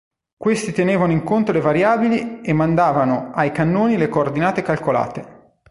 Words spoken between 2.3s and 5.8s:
e mandavano ai cannoni le coordinate calcolate.